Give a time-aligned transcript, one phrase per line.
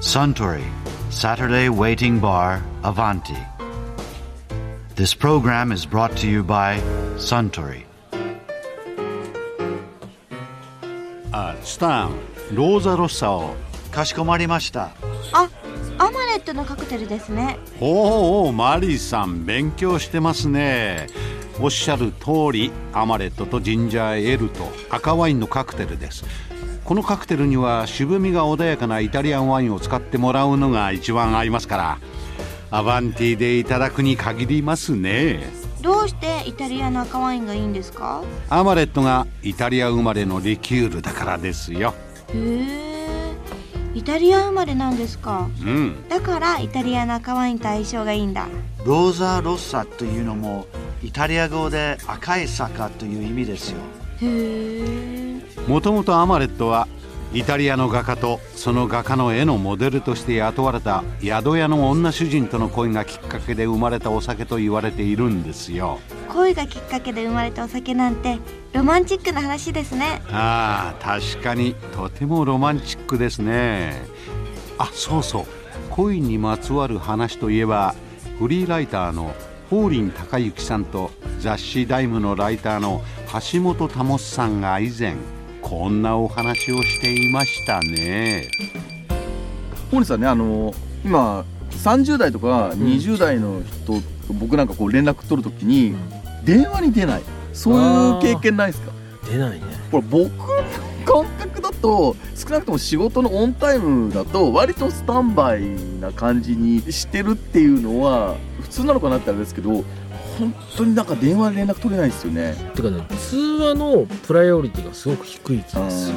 [0.00, 0.62] Suntory
[1.10, 3.36] Saturday Waiting Bar Avanti.
[4.94, 6.80] This program is brought to you by
[7.16, 7.84] Suntory.
[11.32, 12.12] あスタン
[12.54, 13.56] ローザロッサを
[13.90, 14.92] かしこまりました。
[15.32, 15.48] あ、
[15.98, 17.58] アマレットのカクテルですね。
[17.80, 21.08] おうおうマリーさん勉強してますね
[21.60, 26.24] おっしゃる通りアマレットとジンジャーエールと赤ワインのカクテルです
[26.88, 31.98] このカクテルには渋みが穏やかなイタリアンワインを使ってもらうのが一番合いますから
[32.70, 35.50] アバンティでいただくに限りますね
[35.82, 38.24] どうしてイタリアの赤ワインがいいんですか？
[38.48, 41.92] アマレットがイタリア生まれのリキュールだからですよ
[42.32, 43.36] へえ。
[43.94, 45.50] イタリア生まれなんですか？
[45.60, 48.48] うんだからイタリアの赤ワインと相性がいいんだ。
[48.86, 50.64] ローザ・ロッサというのも
[51.02, 53.78] イタリア語で赤い坂という意味ですよ。
[54.22, 55.27] へえ。
[55.68, 56.88] もともとアマレットは
[57.34, 66.00] イタリアの画家とその画家の絵のモデルとして雇われた宿屋の女主人との恋がきっかけで生まれたお酒と言われているんですよ。
[66.32, 68.38] 恋がきっかけで生まれたお酒なんて
[68.72, 70.22] ロマンチックな話ですね。
[70.30, 74.00] ああ確かにとてもロマンチックですね。
[74.78, 75.44] あそうそう。
[75.90, 77.94] 恋にまつわる話といえば
[78.38, 79.34] フリーライターの
[79.68, 83.02] 法林孝之さんと雑誌「ダイム」のライターの
[83.52, 85.16] 橋本保さんが以前
[85.68, 88.48] こんなお話をしていましたね。
[89.92, 90.72] 森さんねあの
[91.04, 95.94] 今30代とか20代の人と僕なんかこう連絡取るときに
[96.44, 97.22] 電話に出ない。
[97.52, 98.92] そういう経験ないですか？
[99.30, 99.66] 出ないね。
[99.90, 100.64] これ僕の
[101.04, 105.62] 感覚だと少なくとも仕事のオンタイムだと割とスタンバイ
[106.00, 109.84] な感じにしてるっていうのは普通なのかなってあれですけど
[110.38, 112.54] 本当になんか電話で連絡取れないですよね。
[112.74, 116.16] てかね通話のプライオリティがすごく低い気がする。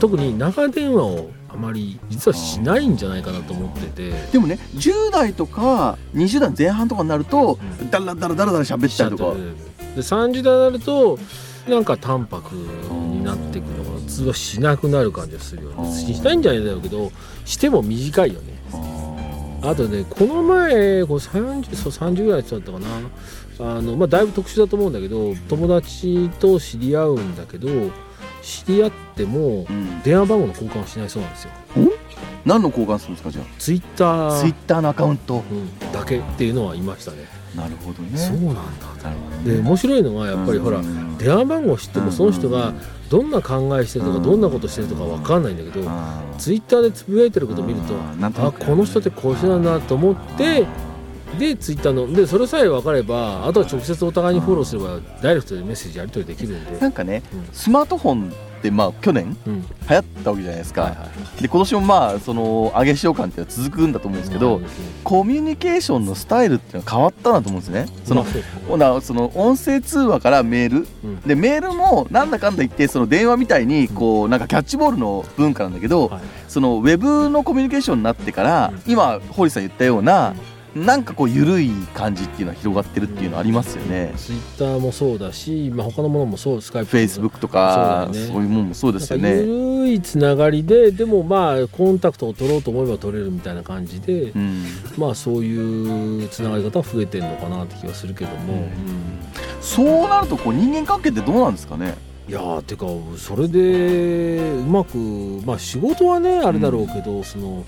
[0.00, 4.10] 特に長電話をあまり実はしないんじゃないかなと思ってて。
[4.32, 7.58] でもね10代とか20代前半とかになると
[7.90, 9.34] だらだらだらだら喋ったりとか。
[9.94, 11.18] で30代になると
[11.68, 17.10] なんか淡白になってくるのが通話しなくなる感じがするよねしないんじゃないんだろうけど
[17.44, 18.55] しても短いよね
[19.68, 22.86] あとねこの前こう 30, そう30ぐらいの人だったかな。
[23.58, 27.68] あの、まあ、だいぶ特殊だと思うんだけど友達と知り合うんだけど
[28.42, 30.02] 知り合ってもうん。
[30.02, 31.50] 電話番号の交換をしないそうなんですよ
[32.44, 35.42] 何の交換するんですかじゃツイッタあツイッー、ターのアカウント。
[35.50, 37.18] うん、だけっていうのはいましたね。
[37.56, 38.18] なるほどね。
[38.18, 38.60] そうなんだ。
[39.02, 39.54] なるほどね。
[39.54, 41.18] で面白いのはやっぱりほらうん。
[41.18, 42.72] 電話番号を知ってもその人が
[43.08, 44.22] どんな考えしてるとかうん。
[44.22, 50.66] どんなことしてるとか分かんないんだけどあーツイッターでつぶやいてることを見るとあこの人ってこういう人なんだなと思って
[51.38, 56.78] でツイッターのでそれさえ分かればあとは直接お互いにフォローすればダイレクトでメッセージやり取りできるんで。
[56.78, 57.48] なんかねうん。
[57.52, 59.62] スマートフォンってまあ去年うん。
[59.88, 61.08] 流行ったわけじゃないですか、はいはい
[61.40, 64.60] で今年もまあその上げ潮感っていうのは続くんだと思うんですけど、
[65.04, 67.86] コミュニケーションのスタイルっていうのは変わったなと思うんですね。
[68.04, 68.44] そのうですね。
[68.66, 70.88] ほなその音声通話からメール。
[71.04, 71.20] うん。
[71.20, 76.20] でメールもなんだかんだ言ってその電話みたいにこうなんかキャッチボールの文化なんだけど、はい。
[76.48, 78.92] そのウェブのコミュニケーションになってから、うん。
[78.92, 80.34] 今堀さん言ったような、
[80.76, 84.12] なんかこう緩い感じっていうのは広がってるっていうのはありますよね。
[84.16, 89.40] ツイッターもそうだし、まあ、他のものもそうスカイプフェイスブックとかそう,、ねいうもんもそうですよね。
[89.40, 94.64] 緩いつながりででもまあコンタクトを取ろうと思えば取れるみたいな感じで、うん、
[94.98, 99.06] まあそういうつながり方は増えてるのかなって気がするけども、うん
[99.60, 101.96] そうなるとこう人間関係ってどうなんですかね？
[102.28, 104.98] いやーてかそれでうまく
[105.46, 107.64] まあ仕事はねあれだろうけど、その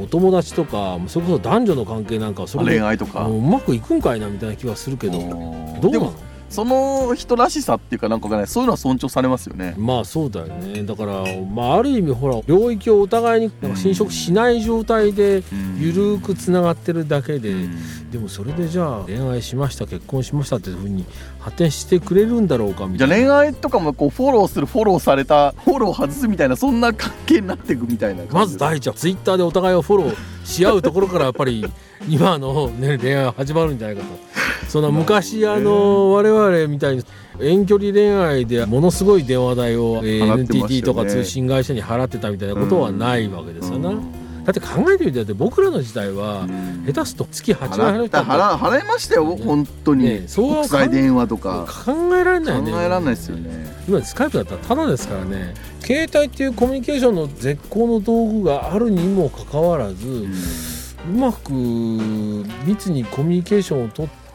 [0.00, 3.24] お友達とかそれこそ男女の関係なんかはそれ恋で愛とか。
[3.24, 5.18] もううまくいくんかいなみたいな気はするけど。
[5.18, 6.14] どうなの？
[6.48, 8.46] その人らしさっていうかなんかわかんない。
[8.46, 9.74] そういうのは尊重されますよね。
[9.76, 10.84] まあそうだよね。
[10.84, 15.42] だから、まあ、ある意味ほら領域をお互いになんか侵食しない状態で
[15.78, 17.54] ゆるくつながってるだけで、
[18.10, 21.04] でもそれでじゃあ恋愛しました結婚しましたっていうふうに
[21.40, 23.16] 発展してくれるんだろうかみたいな。
[23.16, 31.64] じゃあ恋愛とかもこうフォローするフォローされたフォロー外すみたいなそんな関係になっていくみたいなまず第一はツイッターでお互いをフォローし合うところからやっぱり
[32.08, 34.45] 今の、ね、恋愛は始まるんじゃないかと。
[34.68, 37.04] その昔あの我々みたいに
[37.40, 43.92] 遠距離恋愛でものすごい電話代を、NTT とか通信会社に払ってたみたいなことはないわけですよな。
[44.46, 46.46] だって考えてみてだって僕らの時代は
[46.86, 51.66] 下手すと月8万円払った払払いましたよ本当に、ねそう国際電話とか。
[51.84, 52.70] 考えられないよね。
[52.70, 53.74] 考えられないですよね。
[53.88, 55.54] 今スカイプだったらタダですからね。
[55.80, 60.28] 携帯っていうコミュニケーションの絶好の道具があるにもかかわらず、う
[61.12, 64.25] まく密にコミュニケーションをとって、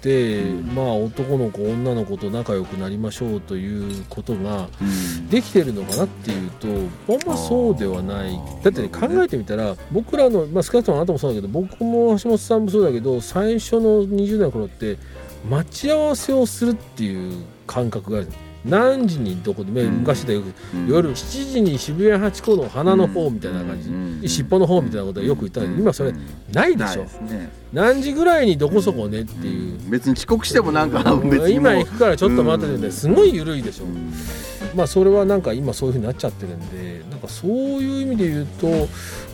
[0.75, 5.29] まあ男の子女の子と仲良くなりましょうということがうん。
[5.29, 6.67] できてるのかなっていうと
[7.13, 8.39] あんまそうではない。
[8.63, 14.97] だってね考えてみたら僕らの、まあ、少なくともあなたもそうだけど僕も橋本さんもそうだけど最初の20代の頃って
[15.49, 18.27] 待ち合わせをするっていう感覚がある
[18.65, 20.87] 何時にどこで、昔でよくうん。
[20.87, 24.21] 夜7時に渋谷ハチ公の花の方みたいな感じ、うん。
[24.27, 26.13] 尻尾の方みたいなことはよく言ったけど、今それ
[26.53, 27.49] ないでしょ、ね。
[27.73, 31.01] 何時ぐらいにどこそこねっていう、別に遅刻してもなんか
[31.49, 32.91] 今行くからちょっと待っててうん。
[32.91, 34.13] すごい緩いでしょ、うん。
[34.75, 38.87] まあそれはなんか今そういうふうになっちゃってるんでなんかそういう意味で言うと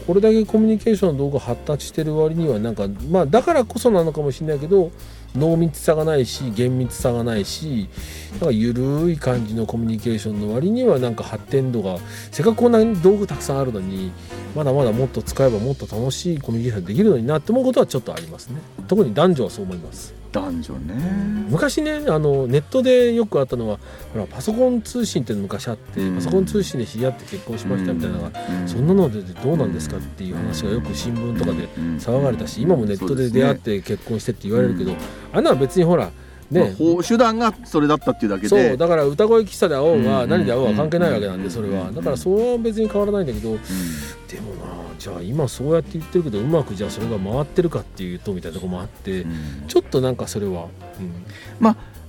[0.07, 4.91] これだけコミュニケーションの道具発達してる割にはなんかまあだからこそなのかもしれないけど
[5.35, 7.89] 濃密さがないし厳密さがないし
[8.33, 11.97] なんか緩い感じのコミュニケーションの割にはなんか発展度が
[12.31, 14.12] せっかくこんなに道具たくさんあるのに
[14.56, 18.62] まだまだもっと使えばもっと楽しいコミュニケーションできるのになって思うことはちょっとありますね。
[18.88, 20.17] 特に男女はそう思います。
[20.31, 21.45] 男女ね？
[21.50, 23.79] 昔ねあのネットでよくあったのは
[24.13, 26.15] ほらパソコン通信って昔あって、うん。
[26.15, 28.31] パソコン通信で知り合って結婚しましたみたいなのが、
[28.62, 28.68] うん。
[28.68, 31.97] そんなのでどうなんですかっていう話がよく新聞とかでうん。
[31.97, 34.94] 騒がれたし今もネットで出会って結婚してって言われるけど、
[35.33, 36.12] あんなのは別にほら
[36.51, 36.65] まあ
[37.03, 38.50] 手段がそれだったっていうだけで。
[38.50, 40.29] そうだから歌声喫茶で会おうがうん。
[40.29, 41.91] 何で会おうが関係ないわけなんでそれは。
[41.91, 49.68] だからそれは別に変わらないんだけどでもなじゃあ今そうやって言ってるけどうまくじゃあそれが回ってるかっていうとみたいなとこもあってうん。
[49.68, 50.68] ちょっとなんかそれは、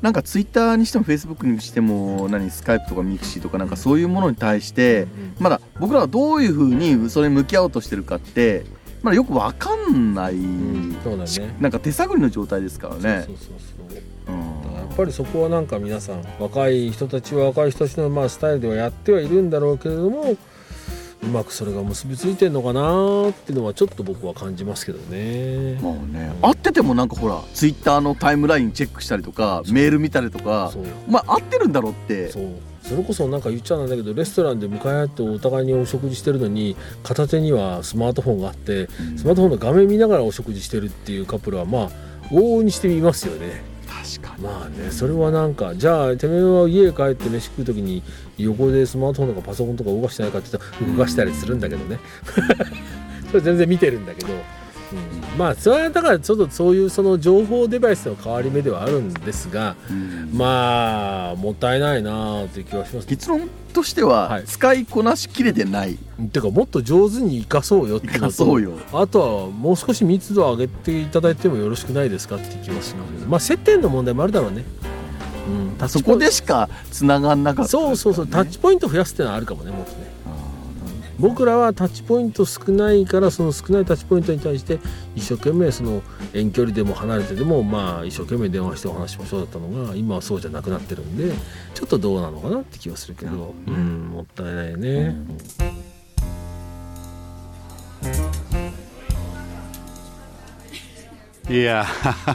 [0.01, 5.09] なんかツイッターにしてもフェイスブックにしても何スカイプとかミクシーとかなんかそういうものに対してうん
[5.41, 8.65] まだ僕らはどういうふうにそれに向き合おうとしてるかって
[9.03, 10.97] まだよくわかんない、うん。
[11.03, 13.25] そうだしねなんか手探りの状態ですからね。
[13.27, 13.97] そうそうそう
[14.27, 14.35] そう。
[14.35, 14.75] うん。
[14.75, 20.39] やっぱりそこはなんか皆さん若い人たちは若い人たちのまあスタイルではやってはいるんだろうけれどもう
[21.29, 25.79] まくそれが結びついてるのかなっていうのはちょっと僕は感じますけどね。
[25.81, 30.73] まあね会っててもなんかほらツイッターのタイムラインチェックしたりとかメール見たりとか
[31.09, 32.31] お前会ってるんだろって。
[32.31, 32.45] そう。
[32.83, 41.91] それこそなんか言っちゃなんだけどレストランで向かい合ってお互いにお食事してるのに片手にはスマートフォンがあってスマートフォンの画面見ながらお食事してるっていうカップルはまあ
[42.31, 43.63] 往々にしてみますよね。
[44.19, 44.45] かに。
[44.45, 48.03] まあねそれはなんかじゃあてめえは家帰って飯食う時に
[48.37, 51.99] 横でスマートフォンとかパソコンとか動かしてないかって言ったら動かしたりするんだけどね。
[53.29, 54.29] それ全然見てるんだけど、
[54.93, 60.31] うん、まあそれはだからちょっとそういうその情報デバイスの変わり目ではあるんですがうん。
[60.33, 64.45] まあもったいないなあっていう気はします結論としては、はい。
[64.45, 65.99] 使いこなしきれてない。
[66.33, 68.73] てかもっと上手に生かそうよっていう生かそうよ。
[68.93, 74.65] あとはもう少し密度を上げていただいてもよろしくないですかっていう気はしますけどまあ接点の問題もあるだろうね、
[75.81, 78.27] うん、そこでしか繋がんなかった、そうそうそう。
[78.27, 80.09] タッチポイント増やすってのはあるかもねもっとね
[81.19, 84.79] 僕らはタッチポイント少ないからその少ないタッチポイントに対して
[85.17, 91.35] 一生懸命その遠距離でも離れてでもまあ一生懸命電話してお話しましょうだったのが今はそうじゃなくなってるんで
[91.75, 94.11] ちょっとどうなのかなって気はするけどうん。
[94.11, 95.17] もったいないね、
[101.51, 101.85] いや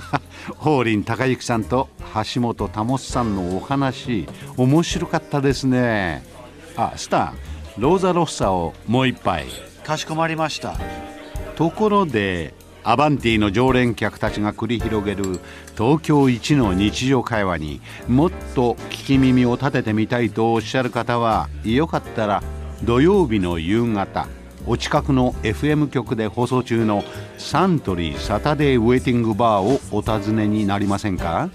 [0.58, 1.88] 法林孝之さんと
[2.34, 4.28] 橋本保さんのお話
[4.58, 6.24] 面白かったですね。
[6.76, 9.48] あスタンローザロッサをもう一杯。
[9.84, 10.76] かしこまりました。
[11.56, 12.54] ところで
[12.84, 15.40] アバンティの常連客たちが繰り広げる
[15.76, 22.44] 東京一の日常会話にもっと聞き耳を立ててみたいとおっしゃる方はよかったら
[22.84, 24.28] 土曜日の夕方
[24.66, 27.04] お近くの FM 局で放送中の
[27.38, 31.50] サントリーサタデーウェイティングバーをお尋ねになりませんか？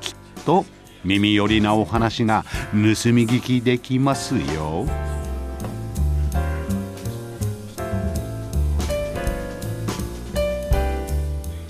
[0.00, 0.64] きっと
[1.04, 2.86] 耳寄りなお話が盗み
[3.28, 4.86] 聞きできますよ。